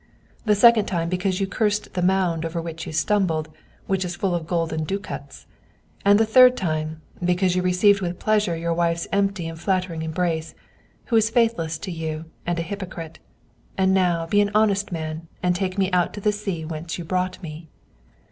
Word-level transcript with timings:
The 0.45 0.55
second 0.55 0.85
time, 0.87 1.09
because 1.09 1.39
you 1.39 1.45
cursed 1.45 1.93
the 1.93 2.01
mound 2.01 2.43
over 2.43 2.59
which 2.59 2.87
you 2.87 2.91
stumbled, 2.91 3.49
which 3.85 4.03
is 4.03 4.15
full 4.15 4.33
of 4.33 4.47
golden 4.47 4.83
ducats. 4.83 5.45
And 6.03 6.19
the 6.19 6.25
third 6.25 6.57
time, 6.57 7.03
because 7.23 7.55
you 7.55 7.61
received 7.61 8.01
with 8.01 8.17
pleasure 8.17 8.55
your 8.57 8.73
wife's 8.73 9.07
empty 9.11 9.47
and 9.47 9.59
flattering 9.59 10.01
embrace, 10.01 10.55
who 11.05 11.17
is 11.17 11.29
faithless 11.29 11.77
to 11.77 11.91
you, 11.91 12.25
and 12.47 12.57
a 12.57 12.63
hypocrite. 12.63 13.19
And 13.77 13.93
now 13.93 14.25
be 14.25 14.41
an 14.41 14.49
honest 14.55 14.91
man, 14.91 15.27
and 15.43 15.55
take 15.55 15.77
me 15.77 15.91
out 15.91 16.15
to 16.15 16.19
the 16.19 16.31
sea 16.31 16.65
whence 16.65 16.97
you 16.97 17.05
brought 17.05 17.43
me." 17.43 17.69